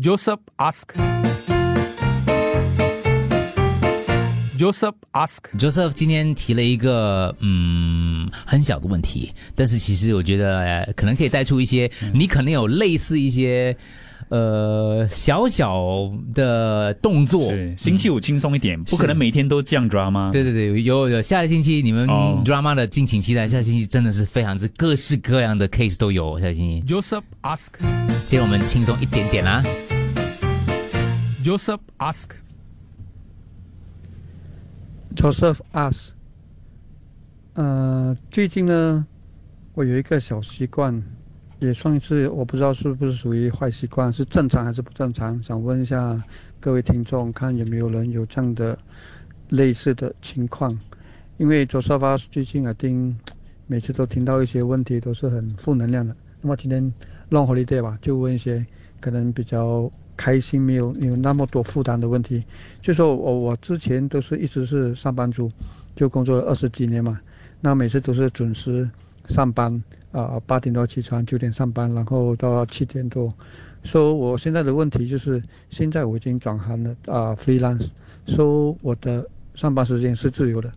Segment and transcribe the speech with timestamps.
[0.00, 0.94] Joseph ask.
[4.56, 5.38] Joseph ask.
[5.58, 13.76] Joseph 今天提了一个嗯很小的问题，但是其实我觉得、呃可能可以带出一些，你可能有类似一些
[14.28, 15.82] 呃小小
[16.32, 17.50] 的动作。
[17.50, 20.30] 是星期五轻松一点，不可能每天都这样 drama。
[20.30, 23.48] 对对对，有有，下个星期你们哦 drama 的敬请期待。
[23.48, 26.38] 下个星期真的是非常之各式各样的 case 都有。
[26.38, 27.70] 下个星期，Joseph ask.
[28.28, 29.60] 今天我们轻松一点点啦。
[31.48, 32.32] Joseph ask.
[35.14, 36.10] Joseph ask，
[37.54, 39.06] 呃，最近呢，
[39.72, 41.02] 我有一个小习惯，
[41.58, 45.42] 也算是我不知道是不是属于坏习惯，是正常还是不正常？
[45.42, 46.22] 想问一下
[46.60, 48.78] 各位听众，看有没有人有这样的
[49.48, 50.78] 类似的情况？
[51.38, 53.18] 因为 Joseph ask 最近啊，听
[53.66, 56.14] 每次都听到一些问题都是很负能量的。
[56.42, 56.92] 那么今天
[57.30, 58.66] Long Holiday 吧，就问一些
[59.00, 62.44] 可能比较开心、没有有那么多负担的问题。
[62.82, 65.50] 就说我我之前都是一直是上班族，
[65.94, 67.18] 就工作了二十几年嘛，
[67.60, 68.90] 那每次都是准时
[69.28, 69.72] 上班
[70.10, 73.32] 啊，八、点多起床，九点上班，然后到七点多。
[73.84, 77.90] 所、以我现在的问题就是，现在我已经转行了啊，freelance，
[78.26, 80.70] 所、以我的上班时间是自由的。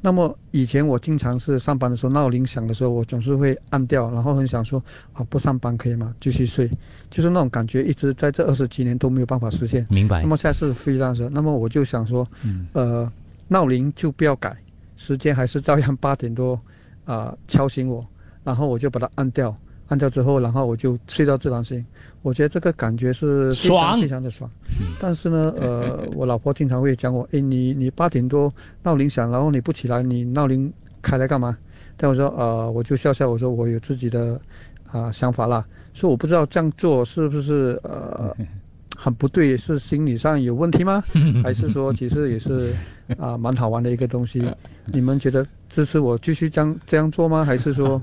[0.00, 6.14] 那么以前我经常是上班的时候闹铃响的时候，我总是会按掉，然后很想说啊不上班可以吗？
[6.20, 6.70] 继续睡，
[7.10, 9.86] 就是那种感觉一直在这二十几年都没有办法实现。
[9.90, 10.28] 明白那。
[10.28, 12.28] 么现在是 freelance，那么我就想说，
[12.72, 13.10] 呃，
[13.48, 14.56] 闹铃就不要改，
[14.96, 16.60] 时间还是照样八点多
[17.04, 18.06] 啊、敲醒我，
[18.44, 19.56] 然后我就把它按掉，
[19.88, 21.84] 按掉之后，然后我就睡到自然醒。
[22.22, 24.50] 我觉得这个感觉是爽非常的爽。
[24.98, 31.56] 但是呢， 呃，我老婆经常会讲我，诶，你你八点多闹铃响，然后你不起来，你闹铃开来干嘛？
[31.96, 34.40] 但我说，呃，我就笑笑，我说我有自己的
[34.90, 38.36] 啊、想法啦，所以我不知道这样做是不是呃
[38.96, 41.02] 很不对，是心理上有问题吗？
[41.44, 42.72] 还是说其实也是
[43.18, 44.42] 啊蛮、好玩的一个东西？
[44.86, 47.44] 你们觉得支持我继续这样这样做吗？
[47.44, 48.02] 还是说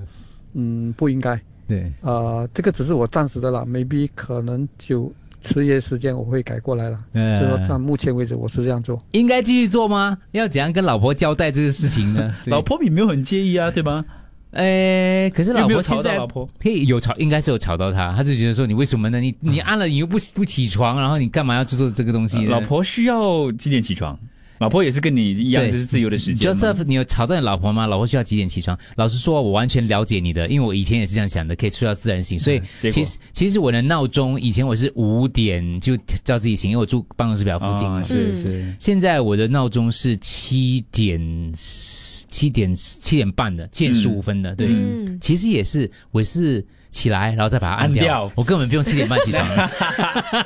[0.53, 1.39] 嗯不应该？
[1.67, 6.99] 对，呃，这个只是我暂时的啦，maybe 可能就迟一些时间我会改过来了。
[7.13, 9.01] 嗯就说到目前为止我是这样做。
[9.11, 10.17] 应该继续做吗？
[10.31, 12.35] 要怎样跟老婆交代这个事情呢？
[12.47, 14.03] 老婆也没有很介意啊，对吗？
[14.51, 16.47] 呃，可是老婆现在到老婆？
[16.61, 19.19] 可以有吵，应该是有吵到他，他就觉得说你为什么呢？
[19.19, 22.49] 你你按了你又不不起床，然后你干嘛要去做这个东西呢？
[22.49, 24.17] 老婆需要几点起床？
[24.63, 26.49] 老婆也是跟你一样，对就是自由的时间。
[26.49, 27.85] Joseph，你有吵到你老婆吗？
[27.85, 28.79] 老婆需要几点起床？
[28.95, 32.39] 老实说，我完全了解你的，因为我以前也是这样想的，可以睡到自然醒。
[32.39, 37.95] 所以其实其实我的闹钟以前我是五点就叫自己醒，因为我住办公室比较附近嘛。
[37.97, 41.19] 啊是嗯是，现在我的闹钟是七点
[41.53, 44.55] 七点七点半的，七点十五分的。
[44.55, 49.45] 对，嗯，其实也是我是起来然后再把它按掉，按掉我根本不用七点半起床，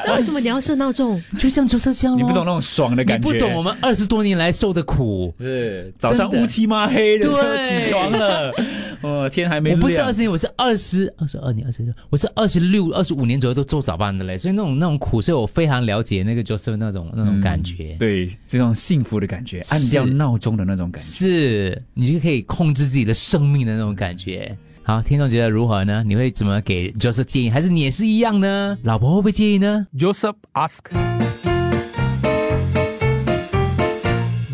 [0.05, 1.21] 那 为什么你要设闹钟？
[1.37, 5.33] 就像 Joseph 这样咯你不懂那种爽的感觉，你不懂我们二十多年来受的苦。
[5.39, 8.53] 是早上乌漆嘛黑的就对起床了，
[9.01, 9.79] 哦，天还没亮。
[9.79, 17.95] 我不是二十年，我是二十二十二年，二十六，我是二十六、二十五年左右都做早班的嘞，所以那种那种苦，所以我非常了解那个 Joseph 那种那种感觉。
[17.95, 21.09] 嗯对这种幸福的感觉，按掉闹钟的那种感觉。
[21.09, 24.55] 是你就可以控制自己的生命的那种感觉。
[24.87, 26.01] 好，听众觉得如何呢？
[26.07, 27.49] 你会怎么给 Joseph 建议？
[27.49, 28.77] 还是你也是一样呢？
[28.83, 30.79] 老婆会不会介意呢？Joseph ask.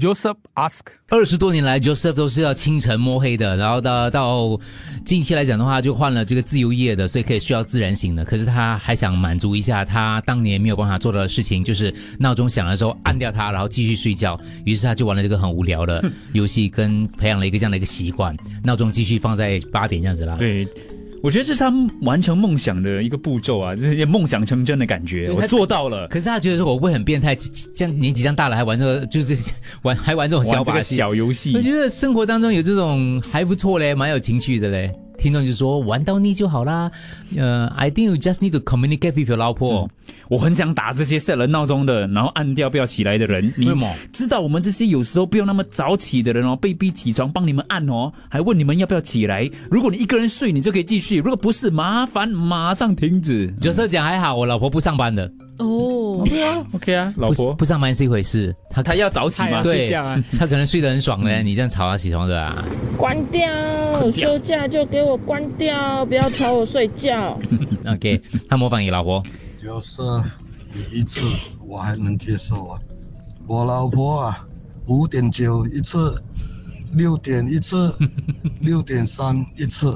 [0.03, 0.81] Joseph ask.
[1.07, 4.59] 二十多年来，Joseph 都是要清晨摸黑的，然后到到
[5.05, 8.25] 近期来讲的话，就换了这个自由业的，所以可以需要自然醒的。
[8.25, 14.37] 可是他还想满足一下他当年没有办法做到的事情，就是闹钟响的时候按掉它，然后继续睡觉。
[14.65, 16.03] 于是他就玩了这个很无聊的
[16.33, 20.35] 游戏，跟培养了一个这样的一个习惯，闹钟继续放在八点这样子啦。
[20.35, 20.67] 对，
[21.23, 25.27] 我觉得这是他完成梦想的一个步骤啊，就是有梦想成真的感觉。
[25.27, 27.33] 他我做到了，可是他觉得说我会很变态？
[27.73, 30.97] 这样年纪这样大了还玩这个，就是 玩还玩这种小把戏。
[30.97, 31.61] 小游戏我。
[31.61, 34.93] 觉得生活当中有这种还不错嘞，蛮有情趣的嘞。
[35.17, 36.91] 听众就说玩到腻就好啦。
[37.37, 39.89] 呃，I think you just need to communicate with your 老婆。
[40.29, 43.53] 我很想打这些 set 了闹钟的，然后按掉不要起来的人。
[43.57, 49.49] 你为什么知道我们这些有时候不用那么早起的人哦，被逼起床帮你们按哦，还问你们要不要起来。
[49.69, 53.53] 如果你一个人睡，你就可以继续；如果不是，麻烦马上停止。
[53.61, 55.92] 就是讲还好，我老婆不上班的，哦，
[56.25, 57.53] 对啊，OK 啊，老婆。
[57.53, 60.23] 不上班是一回事，他他要早起嘛，对睡觉啊。
[60.37, 62.63] 他可能睡得很爽嘞，你这样吵他起床的啊。
[62.97, 63.49] 关掉，
[64.11, 67.39] 休假就给我关掉，不要吵我睡觉。
[67.87, 69.23] OK，他模仿你老婆，
[69.61, 70.01] 就是
[70.71, 71.21] 你一次
[71.65, 72.79] 我还能接受啊，
[73.47, 74.45] 我老婆啊，
[74.87, 76.21] 五点九一次，
[76.93, 77.93] 六点一次，
[78.61, 79.93] 六点三一次，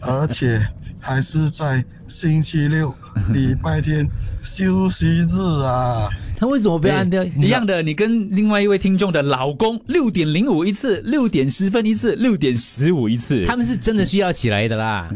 [0.00, 0.60] 而且
[1.00, 2.94] 还是在星期六、
[3.32, 4.06] 礼拜天
[4.42, 6.08] 休息日啊？
[6.38, 7.24] 他为什么不要按掉？
[7.24, 15.10] 一样的，你跟另外一位听众的老公六点零五一次，六点十分一次，六点十五一次，他们是真的需要起来的啦。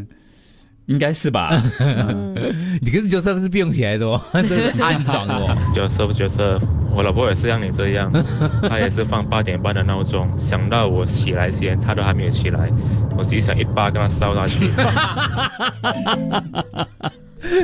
[0.87, 1.49] 应该是吧？
[2.83, 5.57] 你可是 Joseph 是不用起来的哦， 是安装的哦。
[5.75, 6.61] Joseph Joseph，
[6.95, 8.13] 我老婆也是像你这样，
[8.69, 12.71] 她也是放八点半的闹钟，想到我起来先，她都还没有起来，
[13.17, 14.69] 我只想一巴跟她烧下去。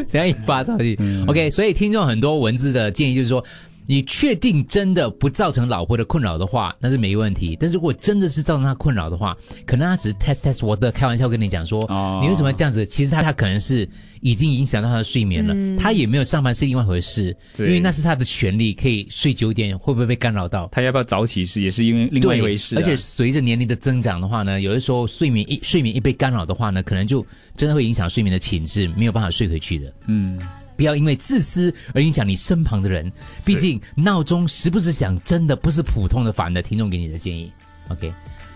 [0.07, 0.95] 怎样一巴掌去、
[1.27, 3.43] o k 所以听众很多文字的建议就是说，
[3.87, 7.57] 你确定真的不造成老婆的困扰的话，那是没问题。
[7.59, 9.37] 但是如果真的是造成她困扰的话，
[9.67, 12.87] 可能她只是 test test 我的开玩笑跟你讲说，哦你为什么这样子？
[12.87, 13.89] 其实她她可能是
[14.21, 20.69] 已经影响到她的睡眠了，她也没有上班是另外一回事，因对为那是她的权利，可以睡久一点，会不会被干扰到？
[20.73, 29.93] 他要不要早起是也是因为另外一回事啊、而且随着年龄的增长的话呢，有的时候睡眠一睡眠一被干扰的话呢，可能就真的会影响睡眠的品质，没有办法睡回去的。
[30.07, 30.39] 嗯，
[30.81, 33.13] 不要因为自私而影响你身旁的人，
[33.45, 36.63] 毕竟闹钟时不时响，真的不是普通的烦的。
[36.63, 37.53] 听众给你的建议
[37.89, 38.11] ，OK，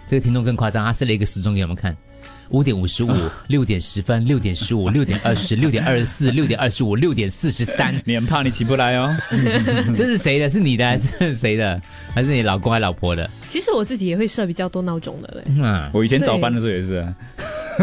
[0.07, 1.95] 这个听众更夸张，他设了一个时钟给我们看。
[2.49, 3.13] 五点五十五、
[3.49, 9.15] 六点十分、六点十五、六点二十、六点二十四、六点二十五、六点四十三，你很怕你起不来哦。
[9.95, 10.49] 这是谁的？
[10.49, 11.79] 是你的还是谁的？
[12.15, 13.29] 还是你老公还是老婆的？
[13.51, 15.43] 其实我自己也会设比较多闹钟的嘞。
[15.49, 17.15] 嗯啊，我以前早班的时候也是啊，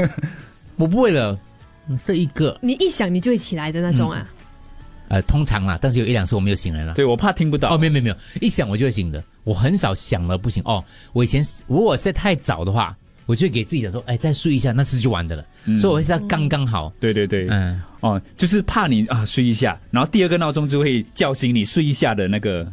[0.78, 1.38] 我不会了。
[1.92, 4.28] 嗯这一个你一想你就会起来的那种啊。
[5.10, 6.94] 呃，通常啦，但是有一两次我没有醒来了。
[6.94, 7.76] 对我怕听不到。
[7.76, 9.22] 哦，没有没有没有，一响我就会醒的。
[9.44, 10.64] 我很少想了不行。
[10.66, 12.96] 哦，我以前如果是太早的话，
[13.26, 15.46] 我就会给自己讲说，哎，再睡一下，那次就完的了。
[15.78, 16.94] 所以我会是要刚刚好。
[16.98, 22.66] 对对对，嗯，哦，就是怕你啊睡一下，然后第二个闹钟就会叫醒你睡一下的那个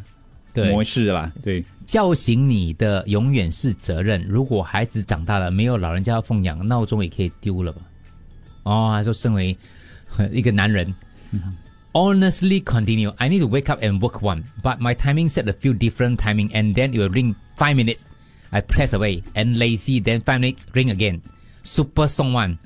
[0.53, 1.29] 对模式啦。
[1.43, 4.25] 对，叫醒你的永远是责任。
[4.25, 7.81] 如果孩子长大了，没有老人家要奉养，闹钟也可以丢了吧？
[8.69, 9.57] 哦，他说身为
[10.31, 10.93] 一个男人。
[11.91, 13.11] Honestly, continue.
[13.17, 16.17] I need to wake up and work one, but my timing set a few different
[16.17, 18.01] timing, and then it will ring five minutes.
[18.51, 21.21] I press away and lazy, then five minutes ring again.
[21.63, 22.57] Super song one.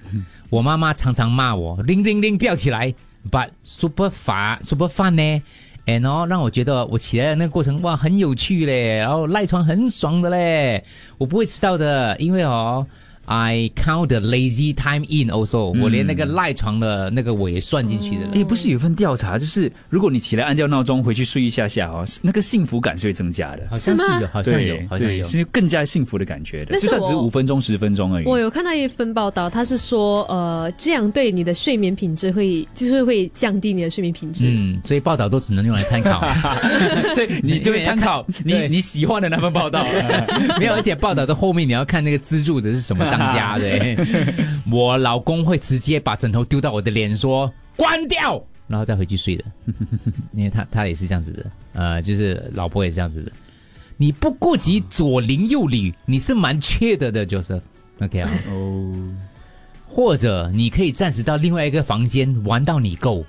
[0.49, 2.93] 我妈妈常常骂我，铃铃铃不要起来
[3.31, 5.41] ，but super 法 super fun 呢
[5.85, 10.83] ，and 哦让我觉得我起来的那个过程哇很有趣嘞，然后赖床很爽的嘞，
[11.17, 12.85] 我不会迟到的，因为哦。
[13.25, 18.31] I count the lazy time in also，、我连那个赖床的那个我也算进去的了。
[18.35, 23.63] 哎，不是有一份调查，就是如果你起来按掉闹钟回去睡一下下哦，那个幸福感是会增加的。
[23.69, 25.27] 好像是有，好像有，好像有。
[25.27, 26.79] 是更加幸福的感觉的。
[26.79, 28.25] 就算只是五分钟、十分钟而已。
[28.25, 34.45] 我有看到一份报道，他是说，呃，这样对你的睡眠品质会，就是会降低你的睡眠品质。
[34.47, 36.21] 嗯，所以报道都只能用来参考，
[37.15, 39.85] 所以你就会参考 你你喜欢的那份报道。
[40.59, 44.05] 没有，而且报道的后面你要看那个资助的是什么商家的。
[44.71, 49.43] 我老公会直接把枕头丢到我的脸，说关掉，然后再回去睡的，
[50.33, 53.31] 因为他他也是这样子的，呃，就是老婆也是这样子的。
[53.97, 57.61] 你不顾及左邻右里，你是蛮缺德的，就是
[58.01, 58.29] OK 啊。
[58.49, 58.93] 哦，
[59.93, 63.23] 或者你可以暂时到另外一个房间玩到你够。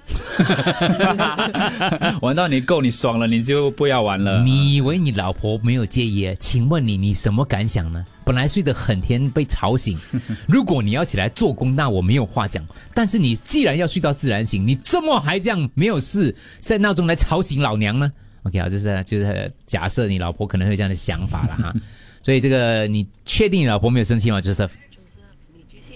[2.22, 4.43] 玩到你够你爽了，你就不要玩了。
[4.43, 6.34] 你以为你老婆没有介意？
[6.40, 8.02] 请问你，你什么感想呢？
[8.25, 9.99] 本来睡得很甜，被吵醒。
[10.49, 12.64] 如果你要起来做工，那我没有话讲。
[12.94, 18.11] 但是你既然要睡到自然醒，你这么还这样没有事，set 闹钟来吵醒老娘呢
[18.44, 21.75] ？OK 啊，就是就是假设你老婆可能会有这样的想法了哈。
[22.25, 24.71] 所以这个你确定你老婆没有生气吗？Joseph？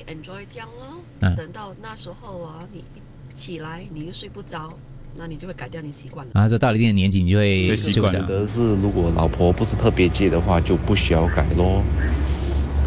[0.09, 0.87] Enjoy 这样咯。
[1.21, 4.69] 嗯等到那时候啊，你一起来你又睡不着，
[5.17, 6.33] 那你就会改掉你习惯了。
[6.35, 8.41] 啊，这到了一定的年纪，你就会就习惯睡不着觉。
[8.41, 11.83] 得是，如果老婆不是特别介的话，就不需要改咯。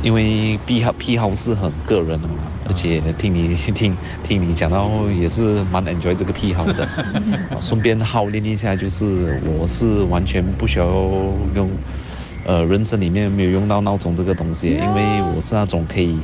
[0.03, 2.35] 因为癖好癖好是很个人的嘛，
[2.65, 6.83] 而且听你 听听你讲到也是蛮 enjoy 这个癖好的，
[7.51, 10.87] 啊 顺便号练一下，就是我是完全不需要
[11.53, 11.69] 用，
[12.45, 16.17] 呃，人生里面没有用到闹钟这个东西，因为我是那种可以。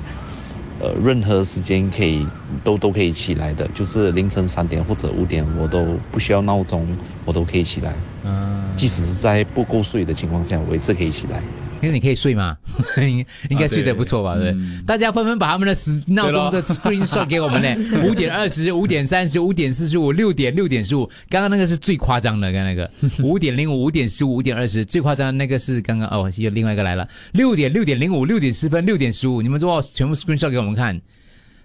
[0.79, 2.25] 呃，任何时间可以
[2.63, 6.85] 都都可以起来的，就是凌晨三点或者五点，我都不需要闹钟，
[7.25, 7.93] 我都可以起来。
[8.23, 11.41] 嗯，即使是在不够睡的情况下，我也是可以起来。
[11.81, 12.57] 因为你可以睡嘛，
[12.97, 14.35] 应 应该睡得不错吧？
[14.35, 14.81] 对不对？
[14.85, 17.75] 大家纷纷把他们的时闹钟的 screenshot 给我们呢，
[18.07, 21.09] 五点二十、五点三十、五点四十五、六点、六点十五。
[21.29, 22.89] 刚刚那个是最夸张的，刚刚那个
[23.23, 29.41] 五点零五、五点十五、五点二十，最夸张的那个是刚刚哦，又另外一个来了，六点、六点零五、六点十分、六点十五。
[29.41, 30.99] 你们说全部 screenshot 给我们看。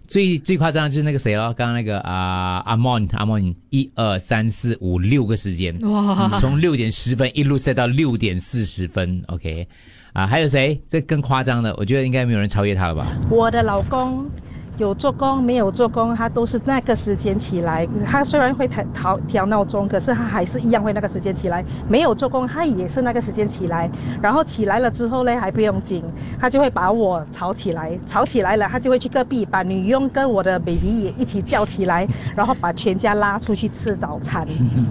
[0.09, 9.67] 最最夸张的就是那个谁了，刚刚那个啊阿蒙阿蒙，一二三四五六个时间，哇，从六点十分一路 set 到六点四十分，OK，
[10.13, 10.79] 啊，还有谁？
[10.87, 13.07] 这更夸张的，我觉得应该没有人超越他了吧？
[13.31, 14.27] 我的老公
[14.77, 17.89] 有做工没有做工，他都是那个时间起来。
[18.05, 21.65] 他虽然会调调闹钟，可是他还是一样会那个时间起来。
[21.89, 23.91] 没有做工，他也是那个时间起来。
[24.21, 26.05] 然后起来了之后呢，还不用紧，
[26.39, 27.99] 他就会把我吵起来。
[28.07, 34.47] 吵起来了，他就会去隔壁把女佣跟我的 baby 也一起叫起来，然后把全家拉出去吃早餐。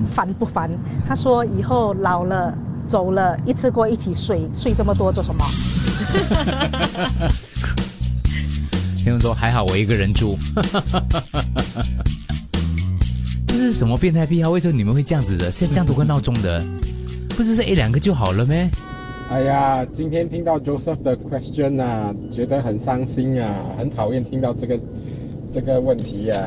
[0.10, 0.68] 烦不烦？
[1.08, 2.52] 他说以后老了
[2.92, 5.46] 走了，一次过一起睡，睡这么多做什么？
[9.02, 10.38] 听众说还好我一个人住，
[13.48, 14.50] 这是什么变态癖好？
[14.50, 15.50] 为什么你们会这样子的？
[15.50, 16.62] 现在这样多个闹钟的，
[17.30, 18.70] 不是是一两个就好了咩？
[19.30, 24.78] 哎呀，今天听到 Joseph 的 question 啊，觉得很伤心啊，很讨厌听到这个
[25.50, 26.46] 这个问题呀、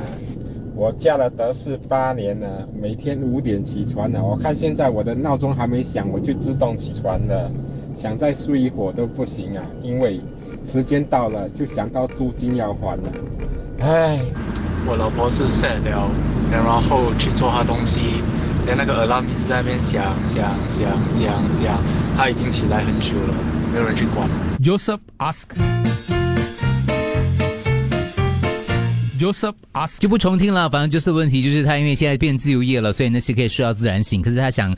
[0.76, 4.22] 我嫁了德士八年了，每天五点起床了。
[4.22, 7.50] 我看现在我的闹钟还没响，我就自动起床了，
[7.94, 10.20] 想再睡一会儿都不行啊，因为
[10.66, 13.02] 时间到了就想到租金要还了。
[13.80, 14.18] 唉，
[14.86, 16.10] 我老婆是 set 了，
[16.50, 18.00] 然后去做她东西，
[18.66, 21.80] 连那个 alarm 一直在那边响响响响响，
[22.16, 23.34] 她已经起来很久了，
[23.72, 24.28] 没有人去管。
[24.60, 26.13] Joseph ask.
[29.18, 29.98] Joseph ask.
[29.98, 34.20] 就不重听了，反正就是问题，就是他因为现在变自由业了，所以那些可以睡到自然醒。
[34.20, 34.76] 可是他想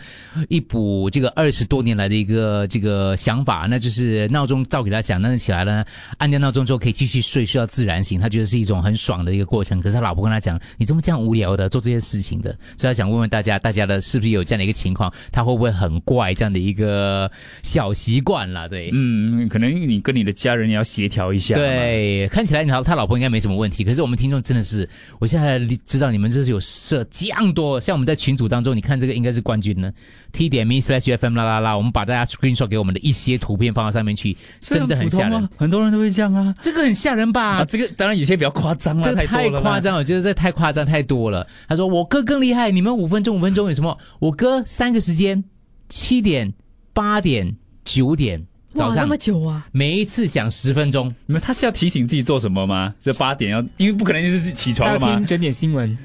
[0.49, 5.85] 一补这个二十多年来的一个这个想法，那就是闹钟照给他响，但是起来了，
[6.19, 8.21] 按掉闹钟之后可以继续睡，睡到自然醒。
[8.21, 9.81] 他觉得是一种很爽的一个过程。
[9.81, 15.12] 可是他老婆跟他讲：“你怎么这样无聊的做这些事情的？”所以他想问问大家，大家的是不是有这样的一个情况？
[15.33, 17.31] 他会不会很怪这样的一个
[17.62, 18.69] 小习惯啦？
[18.69, 21.55] 对，嗯，可能你跟你的家人也要协调一下。
[21.55, 29.92] 对，看起来你老他老婆应该没什么问题，可是我们听众真的是，我现在知道你们这是有设这样多，像我们在群组当中，你看这个应该是冠军呢
[30.33, 36.54] ，T 点 me slash FM 啦啦啦，我们把大家 screenshot 给我们的一些图片放到上面去，真的很吓人很多人都会这样啊。
[36.61, 37.59] 这个很吓人吧？
[37.59, 41.47] 啊，这个当然有些比较夸张了，这个太夸张了，我觉得这太夸张太多了。
[41.68, 43.97] 他说我哥更厉害，你们五分钟五分钟有什么？
[44.18, 45.45] 我哥三个时间，
[45.88, 46.52] 七点、
[46.92, 49.66] 八点、九点早哇，上那么久啊！
[49.73, 51.12] 每一次想十分钟。
[51.25, 52.95] 你们他是要提醒自己做什么吗？
[53.00, 55.18] 这八点要，因为不可能就是起床了嘛。
[55.26, 55.97] 整点新闻。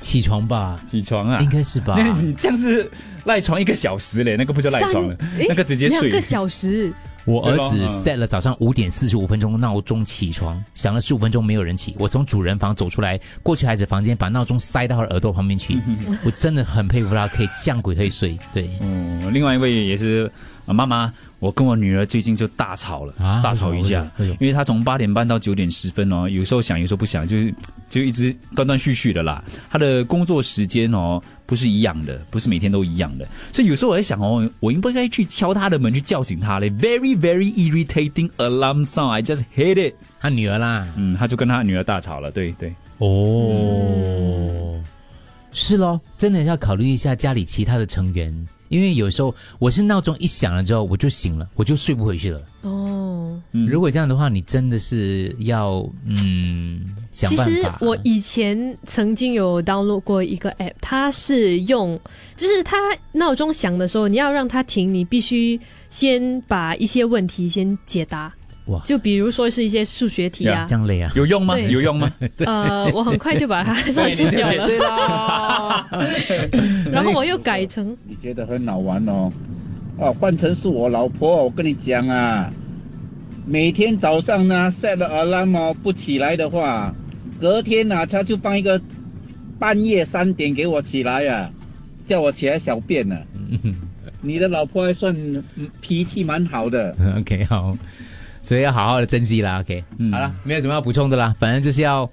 [0.00, 1.96] 起床吧，起床啊，应该是吧？
[1.98, 2.88] 那你这样是
[3.24, 5.16] 赖床一个小时嘞，那个不叫赖床了，
[5.48, 6.08] 那个直接睡。
[6.08, 6.92] 两个小时，
[7.24, 15.78] 我儿子 set 了早上五点四十五分钟闹钟起床，响了十五分钟没有人起，我从主人房走出来，过去孩子房间，把闹钟塞到他耳朵旁边去。
[16.24, 18.38] 我真的很佩服他，可以这样鬼可以睡。
[18.52, 20.30] 对，嗯，另外一位也是
[20.66, 27.54] 啊，妈妈，我跟我女儿最近就大吵了，啊大吵一架因为她从八点半到九点十分哦，有时候想，有时候不想，就是
[27.88, 29.44] 就一直断断续续的啦。
[29.70, 39.94] 她的工作时间哦不是一样的，不是每天都一样的，所以有时候我在想哦，我应不应该去敲她的门去叫醒她嘞？Very very irritating alarm sound, I just hate it。
[40.20, 42.72] 她女儿啦，嗯，他就跟他女儿大吵了，对对。
[42.98, 44.80] 哦，
[45.54, 52.42] 是咯，真的要考虑一下家里其他的成员，因为有时候我是闹钟一响了之后我就醒了，我就睡不回去了。
[52.62, 57.72] 哦，嗯如果这样的话，你真的是要嗯想办法其实。
[57.80, 61.98] 我以前曾经有 download 过一个 app，它是用，
[62.36, 62.76] 就是它
[63.12, 65.58] 闹钟响的时候，你要让它停，你必须
[65.88, 68.34] 先把一些问题先解答。
[68.66, 71.12] 哇就比如说是一些数学题啊这，样累啊？
[71.14, 71.58] 有用吗？
[71.58, 72.10] 有用吗？
[72.46, 75.86] 呃，我很快就把它 删除掉了，对啦，
[76.90, 79.30] 然后我又改成你觉得很好玩哦？
[79.98, 82.50] 哦，换成是我老婆，我跟你讲啊，
[83.46, 86.92] 每天早上呢 set 了 alarm 哦，不起来的话，
[87.40, 88.80] 隔天呢、她就放一个
[89.58, 91.50] 半夜三点给我起来啊，
[92.06, 93.16] 叫我起来小便呢、
[94.22, 95.14] 你的老婆还算
[95.56, 96.96] 嗯脾气蛮好的。
[97.18, 97.76] OK，好，
[98.44, 99.58] 所以要好好的珍惜啦。
[99.58, 99.82] OK，、
[100.12, 102.08] 好了，没有什么要补充的啦，反正就是要，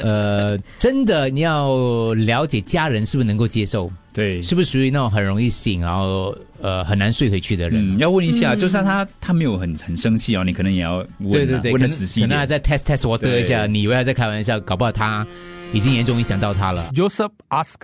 [0.00, 7.96] 呃，真的你要了解家人是不是能够接受，对，是不是属于那种很容易醒，然后呃很难睡回去的人。
[7.96, 12.28] 嗯，要问一下，嗯就算他他没有很很生气哦，你可能也要问、啊，对对对，问的仔细一点。
[12.28, 15.26] 可能还在 test test water 一下，你以为他在开玩笑，搞不好他
[15.72, 16.90] 已经严重影响到他了。
[16.92, 17.76] Joseph ask.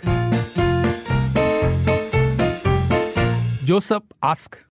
[3.65, 4.59] Joseph ask.